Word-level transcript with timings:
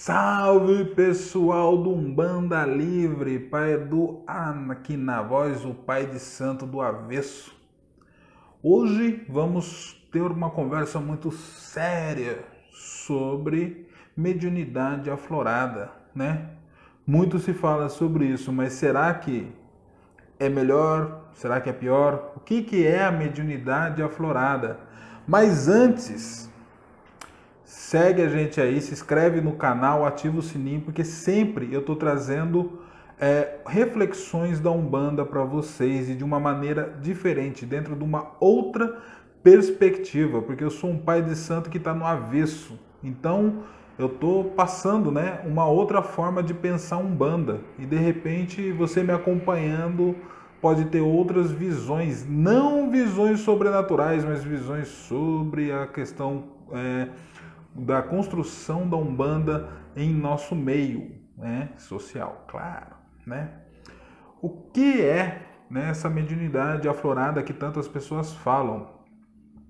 Salve 0.00 0.84
pessoal 0.94 1.76
do 1.76 1.90
Umbanda 1.90 2.64
Livre, 2.64 3.36
Pai 3.40 3.76
do 3.76 4.22
aqui 4.28 4.96
na 4.96 5.22
voz, 5.22 5.64
o 5.64 5.74
Pai 5.74 6.06
de 6.06 6.20
Santo 6.20 6.64
do 6.64 6.80
Avesso. 6.80 7.52
Hoje 8.62 9.26
vamos 9.28 10.00
ter 10.12 10.22
uma 10.22 10.50
conversa 10.50 11.00
muito 11.00 11.32
séria 11.32 12.44
sobre 12.70 13.88
mediunidade 14.16 15.10
aflorada, 15.10 15.90
né? 16.14 16.50
Muito 17.04 17.40
se 17.40 17.52
fala 17.52 17.88
sobre 17.88 18.24
isso, 18.24 18.52
mas 18.52 18.74
será 18.74 19.12
que 19.14 19.50
é 20.38 20.48
melhor? 20.48 21.28
Será 21.34 21.60
que 21.60 21.70
é 21.70 21.72
pior? 21.72 22.34
O 22.36 22.40
que, 22.40 22.62
que 22.62 22.86
é 22.86 23.04
a 23.04 23.10
mediunidade 23.10 24.00
aflorada? 24.00 24.78
Mas 25.26 25.66
antes, 25.66 26.48
Segue 27.88 28.20
a 28.20 28.28
gente 28.28 28.60
aí, 28.60 28.82
se 28.82 28.92
inscreve 28.92 29.40
no 29.40 29.52
canal, 29.52 30.04
ativa 30.04 30.38
o 30.38 30.42
sininho, 30.42 30.82
porque 30.82 31.02
sempre 31.02 31.72
eu 31.72 31.80
estou 31.80 31.96
trazendo 31.96 32.80
é, 33.18 33.60
reflexões 33.66 34.60
da 34.60 34.70
Umbanda 34.70 35.24
para 35.24 35.42
vocês 35.42 36.10
e 36.10 36.14
de 36.14 36.22
uma 36.22 36.38
maneira 36.38 36.94
diferente, 37.00 37.64
dentro 37.64 37.96
de 37.96 38.04
uma 38.04 38.32
outra 38.38 38.98
perspectiva, 39.42 40.42
porque 40.42 40.62
eu 40.62 40.70
sou 40.70 40.90
um 40.90 40.98
pai 40.98 41.22
de 41.22 41.34
santo 41.34 41.70
que 41.70 41.78
está 41.78 41.94
no 41.94 42.04
avesso. 42.04 42.78
Então 43.02 43.62
eu 43.98 44.08
estou 44.08 44.44
passando 44.50 45.10
né, 45.10 45.40
uma 45.46 45.66
outra 45.66 46.02
forma 46.02 46.42
de 46.42 46.52
pensar 46.52 46.98
Umbanda 46.98 47.60
e 47.78 47.86
de 47.86 47.96
repente 47.96 48.70
você 48.70 49.02
me 49.02 49.14
acompanhando 49.14 50.14
pode 50.60 50.84
ter 50.86 51.00
outras 51.00 51.50
visões, 51.50 52.26
não 52.28 52.90
visões 52.90 53.40
sobrenaturais, 53.40 54.26
mas 54.26 54.44
visões 54.44 54.88
sobre 54.88 55.72
a 55.72 55.86
questão. 55.86 56.58
É, 56.70 57.08
da 57.74 58.02
construção 58.02 58.88
da 58.88 58.96
Umbanda 58.96 59.68
em 59.96 60.12
nosso 60.12 60.54
meio 60.54 61.12
né, 61.36 61.70
social, 61.76 62.44
claro. 62.48 62.96
Né? 63.26 63.50
O 64.40 64.48
que 64.72 65.02
é 65.02 65.46
né, 65.70 65.90
essa 65.90 66.08
mediunidade 66.08 66.88
aflorada 66.88 67.42
que 67.42 67.52
tantas 67.52 67.86
pessoas 67.86 68.32
falam? 68.34 68.88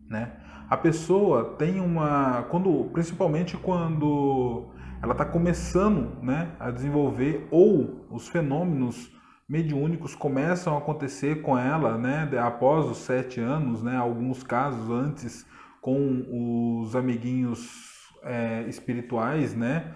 Né? 0.09 0.33
A 0.69 0.77
pessoa 0.77 1.57
tem 1.57 1.81
uma. 1.81 2.45
quando 2.51 2.91
Principalmente 2.93 3.57
quando 3.57 4.71
ela 5.03 5.13
está 5.13 5.25
começando 5.25 6.23
né, 6.23 6.53
a 6.59 6.71
desenvolver, 6.71 7.47
ou 7.51 8.07
os 8.11 8.29
fenômenos 8.29 9.13
mediúnicos 9.49 10.15
começam 10.15 10.75
a 10.75 10.79
acontecer 10.79 11.41
com 11.41 11.57
ela 11.57 11.97
né, 11.97 12.29
após 12.39 12.85
os 12.87 12.99
sete 12.99 13.41
anos, 13.41 13.83
né, 13.83 13.97
alguns 13.97 14.43
casos 14.43 14.91
antes 14.91 15.47
com 15.81 16.83
os 16.83 16.95
amiguinhos 16.97 17.99
é, 18.23 18.65
espirituais, 18.69 19.55
né? 19.55 19.93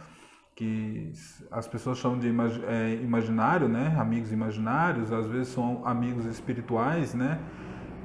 Que 0.54 1.12
as 1.50 1.66
pessoas 1.66 1.98
chamam 1.98 2.18
de 2.18 2.28
imag 2.28 2.62
é, 2.66 2.94
imaginário, 3.02 3.68
né? 3.68 3.96
Amigos 3.98 4.32
imaginários, 4.32 5.12
às 5.12 5.26
vezes 5.26 5.48
são 5.48 5.86
amigos 5.86 6.24
espirituais, 6.26 7.14
né? 7.14 7.40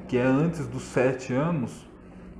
Que 0.08 0.18
é 0.18 0.24
antes 0.24 0.68
dos 0.68 0.84
sete 0.84 1.34
anos. 1.34 1.88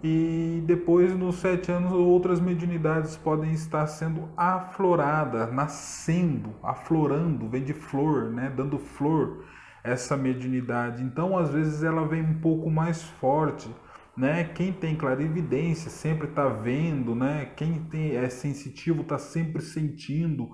E 0.04 0.62
depois, 0.66 1.16
nos 1.16 1.36
sete 1.38 1.72
anos, 1.72 1.92
outras 1.92 2.40
mediunidades 2.40 3.18
podem 3.18 3.52
estar 3.52 3.88
sendo 3.88 4.30
afloradas, 4.38 5.52
nascendo, 5.52 6.56
aflorando, 6.62 7.50
vem 7.50 7.64
de 7.64 7.74
flor, 7.74 8.32
né? 8.32 8.54
Dando 8.56 8.78
flor 8.78 9.44
essa 9.84 10.16
mediunidade. 10.16 11.04
Então, 11.04 11.38
às 11.38 11.50
vezes, 11.50 11.84
ela 11.84 12.08
vem 12.08 12.22
um 12.22 12.40
pouco 12.40 12.70
mais 12.70 13.02
forte 13.04 13.70
né? 14.18 14.46
Quem 14.46 14.74
tem 14.74 14.96
clarividência 14.96 15.92
sempre 15.92 16.28
está 16.28 16.50
vendo, 16.50 17.14
né? 17.14 17.52
Quem 17.56 17.84
tem, 17.84 18.16
é 18.16 18.28
sensitivo 18.30 19.04
está 19.04 19.20
sempre 19.20 19.62
sentindo 19.62 20.50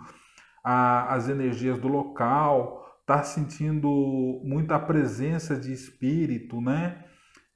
a, 0.63 1.13
as 1.13 1.29
energias 1.29 1.79
do 1.79 1.87
local, 1.87 2.83
está 2.99 3.23
sentindo 3.23 4.41
muita 4.43 4.77
presença 4.77 5.55
de 5.55 5.71
espírito, 5.71 6.59
né? 6.59 7.05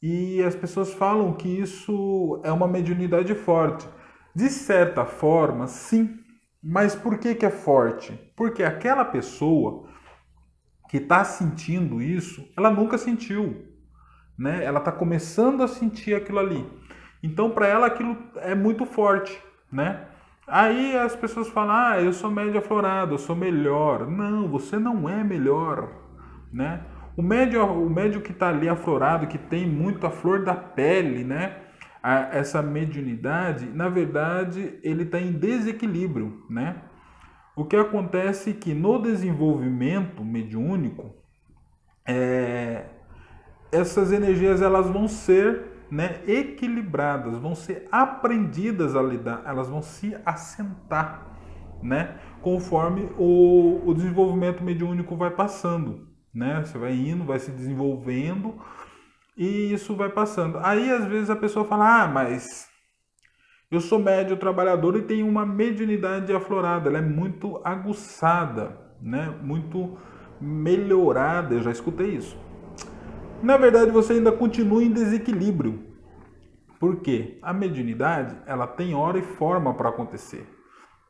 E 0.02 0.42
as 0.44 0.56
pessoas 0.56 0.94
falam 0.94 1.34
que 1.34 1.50
isso 1.50 2.40
é 2.44 2.52
uma 2.52 2.68
mediunidade 2.68 3.36
forte. 3.36 3.88
De 4.34 4.50
certa 4.50 5.06
forma, 5.06 5.68
sim. 5.68 6.20
Mas 6.64 6.96
por 6.96 7.18
que, 7.18 7.36
que 7.36 7.46
é 7.46 7.50
forte? 7.50 8.14
Porque 8.36 8.64
aquela 8.64 9.04
pessoa 9.04 9.90
que 10.90 10.98
está 10.98 11.26
sentindo 11.26 12.02
isso, 12.02 12.48
ela 12.56 12.70
nunca 12.70 12.98
sentiu 12.98 13.68
né? 14.38 14.64
Ela 14.64 14.80
está 14.80 14.92
começando 14.92 15.64
a 15.64 15.68
sentir 15.68 16.16
aquilo 16.16 16.40
ali. 16.40 16.66
Então, 17.24 17.50
para 17.50 17.68
ela, 17.68 17.88
aquilo 17.88 18.18
é 18.38 18.54
muito 18.54 18.86
forte, 18.86 19.42
né? 19.72 20.06
Aí 20.48 20.96
as 20.96 21.16
pessoas 21.16 21.50
falam: 21.50 21.76
"Ah, 21.76 22.02
eu 22.02 22.14
sou 22.14 22.32
médio 22.32 22.60
aflorado, 22.60 23.14
eu 23.16 23.18
sou 23.18 23.36
melhor". 23.36 24.08
Não, 24.08 24.48
você 24.48 24.78
não 24.78 25.10
é 25.10 25.24
melhor, 25.24 25.90
né? 26.54 26.82
O 27.18 27.22
médio, 27.22 27.66
o 27.66 27.90
médio 27.90 28.22
que 28.22 28.32
está 28.32 28.50
ali 28.50 28.70
aflorado, 28.70 29.28
que 29.28 29.40
tem 29.40 29.68
muito 29.68 30.06
a 30.06 30.12
flor 30.12 30.44
da 30.44 30.54
pele, 30.54 31.24
né? 31.24 31.58
A, 32.02 32.38
essa 32.38 32.62
mediunidade, 32.62 33.66
na 33.66 33.90
verdade, 33.90 34.78
ele 34.84 35.04
está 35.04 35.20
em 35.20 35.32
desequilíbrio, 35.32 36.46
né? 36.50 36.84
O 37.56 37.66
que 37.66 37.76
acontece 37.76 38.52
é 38.52 38.54
que 38.54 38.72
no 38.72 39.02
desenvolvimento 39.02 40.24
mediúnico, 40.24 41.16
é, 42.06 42.86
essas 43.72 44.12
energias 44.12 44.62
elas 44.62 44.88
vão 44.88 45.08
ser 45.08 45.78
né, 45.90 46.22
equilibradas, 46.28 47.38
vão 47.38 47.56
ser 47.56 47.88
aprendidas 47.92 48.96
a 48.96 49.02
lidar, 49.02 49.44
elas 49.46 49.70
vão 49.70 49.82
se 49.82 50.16
assentar, 50.26 51.26
né, 51.82 52.18
conforme 52.42 53.10
o, 53.18 53.82
o 53.86 53.94
desenvolvimento 53.94 54.64
mediúnico 54.64 55.16
vai 55.16 55.30
passando, 55.30 56.08
né, 56.34 56.64
você 56.64 56.78
vai 56.78 56.94
indo, 56.94 57.24
vai 57.24 57.40
se 57.40 57.52
desenvolvendo 57.52 58.56
e 59.36 59.72
isso 59.72 59.96
vai 59.96 60.10
passando. 60.10 60.60
Aí 60.62 60.92
às 60.92 61.06
vezes 61.06 61.30
a 61.30 61.36
pessoa 61.36 61.66
fala, 61.66 62.04
ah, 62.04 62.08
mas 62.08 62.68
eu 63.72 63.80
sou 63.80 64.00
médio 64.00 64.38
trabalhador 64.38 64.98
e 64.98 65.04
tenho 65.04 65.28
uma 65.28 65.46
mediunidade 65.46 66.34
aflorada, 66.34 66.90
ela 66.90 67.00
é 67.00 67.02
muito 67.02 67.62
aguçada, 67.64 68.78
né, 69.02 69.34
muito 69.42 69.98
melhorada, 70.40 71.56
eu 71.56 71.62
já 71.62 71.72
escutei 71.72 72.10
isso 72.10 72.38
na 73.42 73.58
verdade 73.58 73.92
você 73.92 74.14
ainda 74.14 74.32
continua 74.32 74.84
em 74.84 74.92
desequilíbrio. 74.92 75.84
Por 76.80 76.98
quê? 76.98 77.40
A 77.42 77.54
mediunidade 77.54 78.36
ela 78.46 78.68
tem 78.68 78.94
hora 78.94 79.18
e 79.18 79.24
forma 79.24 79.74
para 79.74 79.90
acontecer, 79.90 80.48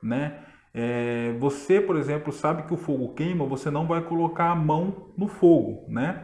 né? 0.02 0.40
É, 0.74 1.36
você, 1.40 1.82
por 1.82 1.98
exemplo, 1.98 2.32
sabe 2.32 2.64
que 2.64 2.74
o 2.74 2.78
fogo 2.78 3.14
queima, 3.14 3.46
você 3.46 3.72
não 3.72 3.88
vai 3.88 4.02
colocar 4.02 4.52
a 4.52 4.56
mão 4.56 5.08
no 5.18 5.28
fogo, 5.28 5.84
né? 5.88 6.24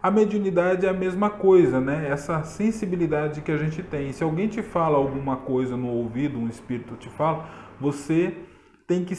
A 0.00 0.10
mediunidade 0.10 0.86
é 0.86 0.88
a 0.88 0.92
mesma 0.92 1.28
coisa, 1.28 1.80
né? 1.80 2.08
Essa 2.08 2.44
sensibilidade 2.44 3.40
que 3.40 3.50
a 3.50 3.56
gente 3.56 3.82
tem. 3.82 4.12
Se 4.12 4.22
alguém 4.22 4.46
te 4.46 4.62
fala 4.62 4.96
alguma 4.96 5.38
coisa 5.38 5.76
no 5.76 5.88
ouvido, 5.88 6.38
um 6.38 6.48
espírito 6.48 6.94
te 6.94 7.08
fala, 7.08 7.48
você 7.80 8.36
tem 8.86 9.04
que, 9.04 9.14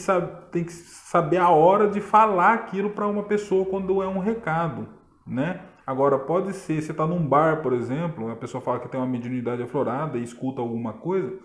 tem 0.50 0.64
que 0.64 0.72
saber 0.72 1.36
a 1.36 1.50
hora 1.50 1.88
de 1.88 2.00
falar 2.00 2.54
aquilo 2.54 2.90
para 2.90 3.06
uma 3.06 3.22
pessoa 3.22 3.66
quando 3.66 4.02
é 4.02 4.08
um 4.08 4.18
recado, 4.18 4.88
né? 5.26 5.60
Agora, 5.90 6.20
pode 6.20 6.52
ser, 6.52 6.80
você 6.80 6.92
está 6.92 7.04
num 7.04 7.26
bar, 7.26 7.62
por 7.62 7.72
exemplo, 7.72 8.30
a 8.30 8.36
pessoa 8.36 8.60
fala 8.60 8.78
que 8.78 8.88
tem 8.88 9.00
uma 9.00 9.08
mediunidade 9.08 9.60
aflorada 9.60 10.18
e 10.18 10.22
escuta 10.22 10.60
alguma 10.60 10.92
coisa, 10.92 11.36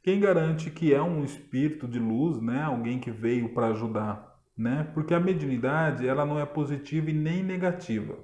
quem 0.00 0.20
garante 0.20 0.70
que 0.70 0.94
é 0.94 1.02
um 1.02 1.24
espírito 1.24 1.88
de 1.88 1.98
luz, 1.98 2.40
né? 2.40 2.62
alguém 2.62 3.00
que 3.00 3.10
veio 3.10 3.52
para 3.52 3.66
ajudar? 3.70 4.32
Né? 4.56 4.88
Porque 4.94 5.12
a 5.12 5.18
mediunidade 5.18 6.06
ela 6.06 6.24
não 6.24 6.38
é 6.38 6.46
positiva 6.46 7.10
e 7.10 7.12
nem 7.12 7.42
negativa. 7.42 8.16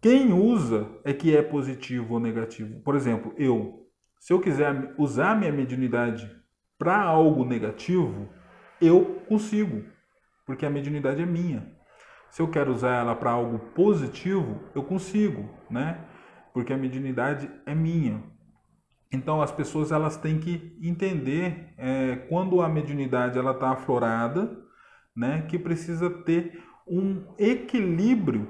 Quem 0.00 0.32
usa 0.32 0.86
é 1.02 1.12
que 1.12 1.36
é 1.36 1.42
positivo 1.42 2.14
ou 2.14 2.20
negativo. 2.20 2.78
Por 2.82 2.94
exemplo, 2.94 3.34
eu, 3.36 3.84
se 4.20 4.32
eu 4.32 4.38
quiser 4.38 4.94
usar 4.96 5.36
minha 5.36 5.50
mediunidade 5.50 6.30
para 6.78 7.02
algo 7.02 7.44
negativo, 7.44 8.28
eu 8.80 9.24
consigo, 9.26 9.82
porque 10.46 10.64
a 10.64 10.70
mediunidade 10.70 11.20
é 11.20 11.26
minha. 11.26 11.79
Se 12.30 12.40
eu 12.40 12.48
quero 12.48 12.72
usar 12.72 12.96
ela 12.96 13.14
para 13.14 13.32
algo 13.32 13.58
positivo, 13.74 14.60
eu 14.74 14.82
consigo, 14.82 15.48
né? 15.68 15.98
Porque 16.54 16.72
a 16.72 16.76
mediunidade 16.76 17.50
é 17.66 17.74
minha. 17.74 18.22
Então 19.12 19.42
as 19.42 19.50
pessoas 19.50 19.90
elas 19.90 20.16
têm 20.16 20.38
que 20.38 20.78
entender 20.80 21.74
é, 21.76 22.16
quando 22.28 22.62
a 22.62 22.68
mediunidade 22.68 23.38
ela 23.38 23.50
está 23.50 23.70
aflorada, 23.70 24.56
né? 25.14 25.42
Que 25.48 25.58
precisa 25.58 26.08
ter 26.08 26.62
um 26.86 27.24
equilíbrio 27.36 28.48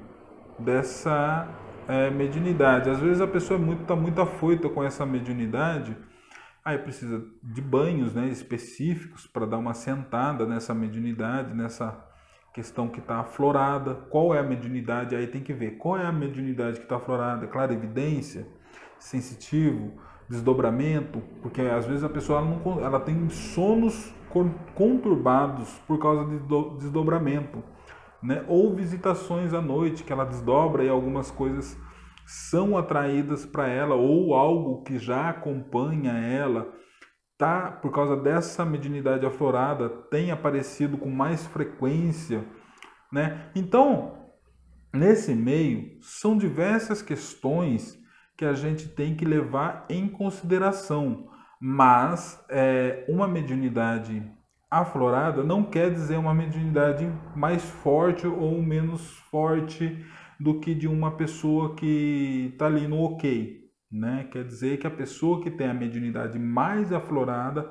dessa 0.58 1.48
é, 1.88 2.10
mediunidade. 2.10 2.90
Às 2.90 3.00
vezes 3.00 3.20
a 3.20 3.26
pessoa 3.26 3.58
está 3.58 3.64
é 3.64 3.66
muito, 3.66 3.84
tá 3.86 3.96
muito 3.96 4.20
afoita 4.20 4.68
com 4.68 4.84
essa 4.84 5.06
mediunidade, 5.06 5.96
aí 6.64 6.78
precisa 6.78 7.24
de 7.42 7.62
banhos 7.62 8.14
né, 8.14 8.28
específicos 8.28 9.26
para 9.26 9.46
dar 9.46 9.58
uma 9.58 9.72
sentada 9.72 10.46
nessa 10.46 10.74
mediunidade, 10.74 11.54
nessa 11.54 12.09
questão 12.52 12.88
que 12.88 12.98
está 12.98 13.20
aflorada, 13.20 13.94
qual 13.94 14.34
é 14.34 14.38
a 14.38 14.42
mediunidade, 14.42 15.14
aí 15.14 15.26
tem 15.26 15.40
que 15.40 15.52
ver 15.52 15.72
qual 15.72 15.96
é 15.96 16.04
a 16.04 16.12
mediunidade 16.12 16.78
que 16.78 16.84
está 16.84 16.96
aflorada, 16.96 17.46
claro, 17.46 17.72
evidência, 17.72 18.46
sensitivo, 18.98 19.92
desdobramento, 20.28 21.20
porque 21.42 21.60
às 21.62 21.86
vezes 21.86 22.04
a 22.04 22.08
pessoa 22.08 22.40
ela, 22.40 22.48
não, 22.48 22.84
ela 22.84 23.00
tem 23.00 23.28
sonos 23.30 24.14
conturbados 24.74 25.70
por 25.86 25.98
causa 25.98 26.24
de 26.24 26.38
desdobramento, 26.78 27.62
né? 28.22 28.44
Ou 28.46 28.74
visitações 28.74 29.52
à 29.52 29.60
noite 29.60 30.04
que 30.04 30.12
ela 30.12 30.24
desdobra 30.24 30.84
e 30.84 30.88
algumas 30.88 31.30
coisas 31.30 31.76
são 32.26 32.78
atraídas 32.78 33.44
para 33.44 33.66
ela 33.66 33.96
ou 33.96 34.34
algo 34.34 34.82
que 34.82 34.98
já 34.98 35.30
acompanha 35.30 36.12
ela 36.12 36.72
tá 37.40 37.70
por 37.70 37.90
causa 37.90 38.18
dessa 38.18 38.66
mediunidade 38.66 39.24
aflorada 39.24 39.88
tem 39.88 40.30
aparecido 40.30 40.98
com 40.98 41.08
mais 41.08 41.46
frequência, 41.46 42.44
né? 43.10 43.50
Então, 43.56 44.28
nesse 44.92 45.34
meio 45.34 45.96
são 46.02 46.36
diversas 46.36 47.00
questões 47.00 47.98
que 48.36 48.44
a 48.44 48.52
gente 48.52 48.88
tem 48.88 49.16
que 49.16 49.24
levar 49.24 49.86
em 49.88 50.06
consideração, 50.06 51.30
mas 51.58 52.38
é, 52.50 53.06
uma 53.08 53.26
mediunidade 53.26 54.22
aflorada 54.70 55.42
não 55.42 55.64
quer 55.64 55.90
dizer 55.90 56.18
uma 56.18 56.34
mediunidade 56.34 57.10
mais 57.34 57.62
forte 57.62 58.26
ou 58.26 58.60
menos 58.62 59.16
forte 59.30 60.04
do 60.38 60.60
que 60.60 60.74
de 60.74 60.86
uma 60.86 61.16
pessoa 61.16 61.74
que 61.74 62.50
está 62.52 62.66
ali 62.66 62.86
no 62.86 63.00
ok. 63.00 63.69
Né? 63.90 64.28
Quer 64.30 64.44
dizer 64.44 64.78
que 64.78 64.86
a 64.86 64.90
pessoa 64.90 65.42
que 65.42 65.50
tem 65.50 65.68
a 65.68 65.74
mediunidade 65.74 66.38
mais 66.38 66.92
aflorada, 66.92 67.68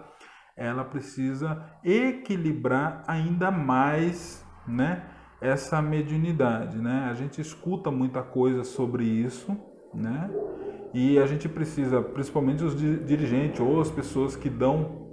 ela 0.55 0.83
precisa 0.83 1.63
equilibrar 1.83 3.03
ainda 3.07 3.49
mais 3.49 4.45
né, 4.67 5.05
essa 5.39 5.81
mediunidade. 5.81 6.77
Né? 6.77 7.07
A 7.09 7.13
gente 7.13 7.39
escuta 7.39 7.89
muita 7.89 8.21
coisa 8.21 8.63
sobre 8.63 9.05
isso, 9.05 9.57
né? 9.93 10.29
e 10.93 11.19
a 11.19 11.25
gente 11.25 11.47
precisa, 11.47 12.01
principalmente 12.01 12.63
os 12.63 12.75
dirigentes 12.75 13.59
ou 13.59 13.79
as 13.79 13.91
pessoas 13.91 14.35
que 14.35 14.49
dão 14.49 15.07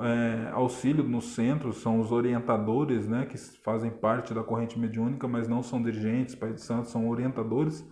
é, 0.00 0.50
auxílio 0.52 1.04
no 1.04 1.20
centro 1.20 1.72
são 1.72 2.00
os 2.00 2.10
orientadores, 2.10 3.06
né, 3.06 3.26
que 3.26 3.36
fazem 3.62 3.90
parte 3.90 4.32
da 4.32 4.42
corrente 4.42 4.78
mediúnica, 4.78 5.28
mas 5.28 5.46
não 5.46 5.62
são 5.62 5.82
dirigentes, 5.82 6.34
Pai 6.34 6.52
de 6.52 6.62
Santo, 6.62 6.88
são 6.88 7.08
orientadores, 7.08 7.86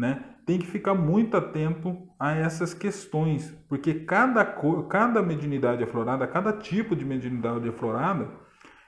né? 0.00 0.24
Tem 0.46 0.58
que 0.58 0.66
ficar 0.66 0.94
muito 0.94 1.36
atento 1.36 1.96
a 2.18 2.32
essas 2.32 2.74
questões, 2.74 3.50
porque 3.68 3.94
cada, 3.94 4.44
cada 4.88 5.22
mediunidade 5.22 5.84
aflorada, 5.84 6.26
cada 6.26 6.52
tipo 6.52 6.96
de 6.96 7.04
mediunidade 7.04 7.68
aflorada 7.68 8.28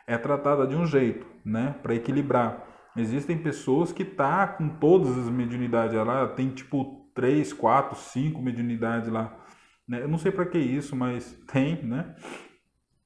é 0.06 0.16
tratada 0.16 0.66
de 0.66 0.74
um 0.74 0.86
jeito, 0.86 1.26
né, 1.44 1.74
para 1.82 1.94
equilibrar. 1.94 2.66
Existem 2.96 3.38
pessoas 3.38 3.92
que 3.92 4.04
tá 4.04 4.46
com 4.46 4.68
todas 4.68 5.16
as 5.16 5.28
mediunidades 5.30 5.94
lá, 5.94 6.26
tem 6.28 6.50
tipo 6.50 7.10
3, 7.14 7.52
4, 7.52 7.96
5 7.96 8.42
mediunidades 8.42 9.08
lá 9.08 9.42
né? 9.86 10.02
Eu 10.02 10.08
não 10.08 10.18
sei 10.18 10.32
para 10.32 10.46
que 10.46 10.58
isso, 10.58 10.96
mas 10.96 11.36
tem, 11.52 11.82
né? 11.82 12.14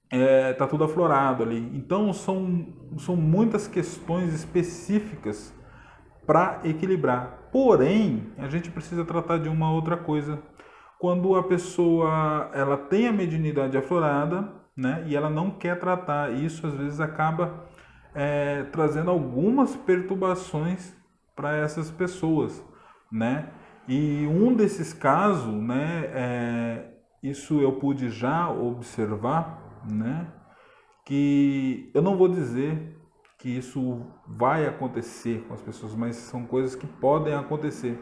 É, 0.08 0.52
tá 0.52 0.66
tudo 0.66 0.84
aflorado 0.84 1.42
ali. 1.42 1.58
Então 1.74 2.12
são, 2.12 2.92
são 2.98 3.16
muitas 3.16 3.66
questões 3.66 4.32
específicas 4.32 5.52
para 6.26 6.60
equilibrar. 6.64 7.48
Porém, 7.52 8.32
a 8.38 8.48
gente 8.48 8.70
precisa 8.70 9.04
tratar 9.04 9.38
de 9.38 9.48
uma 9.48 9.70
outra 9.70 9.96
coisa. 9.96 10.38
Quando 10.98 11.36
a 11.36 11.42
pessoa 11.42 12.50
ela 12.52 12.76
tem 12.76 13.06
a 13.06 13.12
mediunidade 13.12 13.76
aflorada, 13.76 14.52
né, 14.76 15.04
e 15.06 15.16
ela 15.16 15.30
não 15.30 15.50
quer 15.50 15.78
tratar, 15.78 16.32
isso 16.32 16.66
às 16.66 16.74
vezes 16.74 17.00
acaba 17.00 17.66
é, 18.14 18.64
trazendo 18.64 19.10
algumas 19.10 19.74
perturbações 19.74 20.94
para 21.34 21.56
essas 21.56 21.90
pessoas, 21.90 22.62
né? 23.10 23.50
E 23.88 24.26
um 24.26 24.54
desses 24.54 24.92
casos, 24.92 25.54
né, 25.54 26.10
é, 26.12 26.90
isso 27.22 27.60
eu 27.60 27.72
pude 27.72 28.10
já 28.10 28.50
observar, 28.50 29.82
né, 29.90 30.26
que 31.04 31.90
eu 31.94 32.02
não 32.02 32.16
vou 32.16 32.28
dizer 32.28 32.95
que 33.46 33.56
isso 33.56 34.02
vai 34.26 34.66
acontecer 34.66 35.44
com 35.46 35.54
as 35.54 35.62
pessoas, 35.62 35.94
mas 35.94 36.16
são 36.16 36.44
coisas 36.44 36.74
que 36.74 36.84
podem 36.84 37.32
acontecer. 37.32 37.96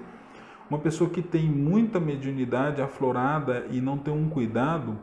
Uma 0.71 0.79
pessoa 0.79 1.11
que 1.11 1.21
tem 1.21 1.45
muita 1.45 2.01
mediunidade 2.01 2.81
aflorada 2.81 3.67
e 3.71 3.79
não 3.79 3.99
tem 3.99 4.15
um 4.15 4.31
cuidado, 4.31 4.99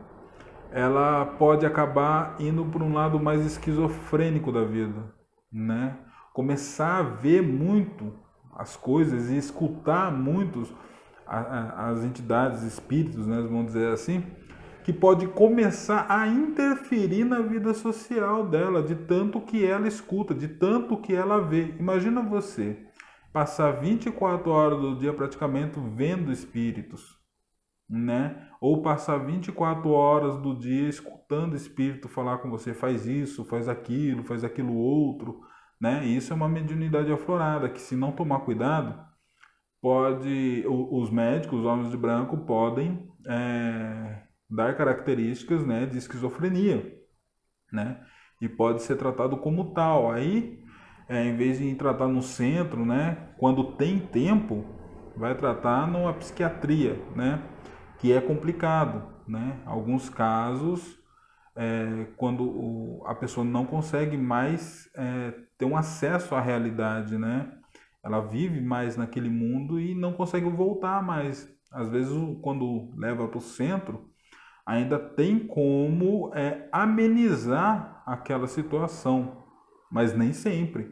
ela 0.72 1.24
pode 1.24 1.64
acabar 1.64 2.34
indo 2.40 2.64
para 2.64 2.82
um 2.82 2.92
lado 2.92 3.20
mais 3.20 3.46
esquizofrênico 3.46 4.50
da 4.50 4.64
vida, 4.64 5.14
né? 5.52 5.96
Começar 6.32 6.98
a 6.98 7.02
ver 7.02 7.40
muito 7.40 8.12
as 8.56 8.74
coisas 8.74 9.30
e 9.30 9.36
escutar 9.36 10.10
muitos 10.10 10.74
as 11.24 12.02
entidades, 12.02 12.64
espíritos, 12.64 13.28
né, 13.28 13.40
vamos 13.40 13.66
dizer 13.66 13.92
assim, 13.92 14.24
que 14.84 14.92
pode 14.92 15.26
começar 15.28 16.06
a 16.08 16.26
interferir 16.26 17.24
na 17.24 17.40
vida 17.40 17.72
social 17.72 18.46
dela, 18.46 18.82
de 18.82 18.94
tanto 18.94 19.40
que 19.40 19.64
ela 19.64 19.86
escuta, 19.86 20.34
de 20.34 20.48
tanto 20.48 20.96
que 20.96 21.14
ela 21.14 21.40
vê. 21.40 21.74
Imagina 21.78 22.20
você 22.20 22.86
passar 23.32 23.80
24 23.80 24.50
horas 24.50 24.80
do 24.80 24.96
dia 24.96 25.12
praticamente 25.12 25.78
vendo 25.94 26.30
espíritos, 26.30 27.16
né? 27.88 28.48
Ou 28.60 28.82
passar 28.82 29.18
24 29.18 29.88
horas 29.90 30.36
do 30.36 30.54
dia 30.54 30.88
escutando 30.88 31.56
espírito 31.56 32.08
falar 32.08 32.38
com 32.38 32.50
você, 32.50 32.74
faz 32.74 33.06
isso, 33.06 33.44
faz 33.44 33.68
aquilo, 33.68 34.24
faz 34.24 34.44
aquilo 34.44 34.74
outro, 34.74 35.40
né? 35.80 36.04
Isso 36.04 36.32
é 36.32 36.36
uma 36.36 36.48
mediunidade 36.48 37.10
aflorada 37.12 37.68
que 37.68 37.80
se 37.80 37.96
não 37.96 38.12
tomar 38.12 38.40
cuidado, 38.40 39.00
pode, 39.80 40.64
os 40.68 41.10
médicos, 41.10 41.60
os 41.60 41.66
homens 41.66 41.90
de 41.90 41.96
branco, 41.96 42.36
podem 42.38 43.10
é, 43.26 44.22
dar 44.52 44.76
características 44.76 45.64
né, 45.64 45.86
de 45.86 45.98
esquizofrenia, 45.98 46.94
né? 47.72 48.00
E 48.40 48.48
pode 48.48 48.82
ser 48.82 48.96
tratado 48.96 49.36
como 49.38 49.72
tal. 49.72 50.10
Aí, 50.10 50.62
é, 51.08 51.24
em 51.24 51.36
vez 51.36 51.58
de 51.58 51.74
tratar 51.74 52.08
no 52.08 52.22
centro, 52.22 52.84
né, 52.84 53.30
quando 53.38 53.72
tem 53.76 53.98
tempo, 53.98 54.64
vai 55.16 55.34
tratar 55.34 55.86
numa 55.86 56.12
psiquiatria, 56.12 57.00
né? 57.16 57.42
Que 57.98 58.12
é 58.12 58.20
complicado, 58.20 59.10
né? 59.26 59.60
Alguns 59.64 60.10
casos, 60.10 60.98
é, 61.56 62.06
quando 62.16 62.44
o, 62.44 63.02
a 63.06 63.14
pessoa 63.14 63.44
não 63.44 63.64
consegue 63.64 64.16
mais 64.16 64.90
é, 64.94 65.32
ter 65.56 65.64
um 65.64 65.76
acesso 65.76 66.34
à 66.34 66.40
realidade, 66.40 67.16
né? 67.16 67.50
Ela 68.04 68.20
vive 68.20 68.60
mais 68.60 68.96
naquele 68.96 69.30
mundo 69.30 69.78
e 69.80 69.94
não 69.94 70.12
consegue 70.12 70.48
voltar 70.48 71.02
mais. 71.02 71.48
Às 71.70 71.88
vezes, 71.88 72.12
quando 72.42 72.92
leva 72.96 73.28
para 73.28 73.38
o 73.38 73.40
centro, 73.40 74.12
ainda 74.66 74.98
tem 74.98 75.38
como 75.38 76.32
é, 76.34 76.68
amenizar 76.72 78.02
aquela 78.06 78.46
situação, 78.46 79.44
mas 79.90 80.16
nem 80.16 80.32
sempre. 80.32 80.90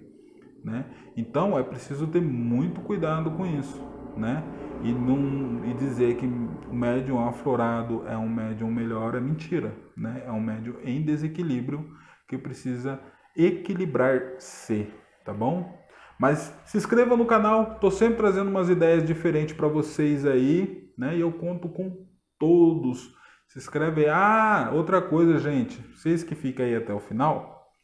Né? 0.65 0.85
Então 1.17 1.59
é 1.59 1.63
preciso 1.63 2.07
ter 2.07 2.21
muito 2.21 2.81
cuidado 2.83 3.31
com 3.33 3.47
isso. 3.47 3.81
Né? 4.17 4.43
E, 4.83 4.93
não, 4.93 5.65
e 5.65 5.75
dizer 5.75 6.17
que 6.17 6.27
o 6.27 6.75
médium 6.75 7.27
aflorado 7.27 8.05
é 8.07 8.17
um 8.17 8.29
médium 8.29 8.71
melhor 8.71 9.15
é 9.15 9.21
mentira. 9.21 9.75
Né? 9.97 10.23
É 10.27 10.33
um 10.33 10.41
médium 10.41 10.77
em 10.85 11.03
desequilíbrio 11.03 11.89
que 12.29 12.37
precisa 12.37 13.01
equilibrar-se. 13.37 14.89
Tá 15.25 15.33
bom? 15.33 15.79
Mas 16.19 16.55
se 16.67 16.77
inscreva 16.77 17.17
no 17.17 17.25
canal, 17.25 17.73
estou 17.73 17.91
sempre 17.91 18.19
trazendo 18.19 18.51
umas 18.51 18.69
ideias 18.69 19.07
diferentes 19.07 19.55
para 19.55 19.69
vocês 19.69 20.27
aí, 20.27 20.93
né? 20.97 21.17
E 21.17 21.21
eu 21.21 21.33
conto 21.33 21.67
com 21.69 22.07
todos. 22.39 23.15
Se 23.51 23.59
inscreve 23.59 24.05
aí. 24.05 24.09
Ah, 24.09 24.71
outra 24.73 25.03
coisa, 25.03 25.37
gente, 25.41 25.77
vocês 25.97 26.23
que 26.23 26.37
ficam 26.37 26.65
aí 26.65 26.77
até 26.77 26.95
o 26.95 27.01
final, 27.01 27.75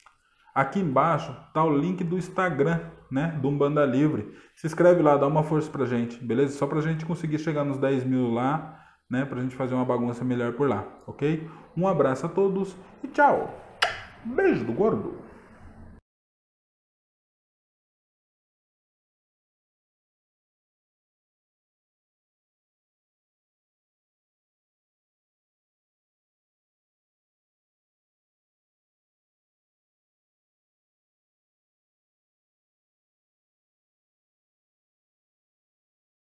aqui 0.55 0.79
embaixo 0.79 1.37
tá 1.53 1.65
o 1.65 1.77
link 1.77 2.05
do 2.05 2.17
Instagram, 2.17 2.79
né? 3.11 3.37
Do 3.43 3.49
Umbanda 3.49 3.85
Livre. 3.85 4.33
Se 4.55 4.69
inscreve 4.69 5.03
lá, 5.03 5.17
dá 5.17 5.27
uma 5.27 5.43
força 5.43 5.69
pra 5.69 5.85
gente, 5.85 6.25
beleza? 6.25 6.57
Só 6.57 6.69
pra 6.69 6.81
gente 6.81 7.05
conseguir 7.05 7.41
chegar 7.41 7.65
nos 7.65 7.79
10 7.79 8.05
mil 8.05 8.31
lá, 8.31 8.81
né? 9.11 9.25
Pra 9.25 9.41
gente 9.41 9.57
fazer 9.57 9.75
uma 9.75 9.85
bagunça 9.85 10.25
melhor 10.25 10.53
por 10.53 10.69
lá, 10.69 10.87
ok? 11.05 11.51
Um 11.77 11.89
abraço 11.89 12.27
a 12.27 12.29
todos 12.29 12.77
e 13.03 13.09
tchau! 13.09 13.53
Beijo 14.25 14.65
do 14.65 14.73
gordo! 14.73 15.26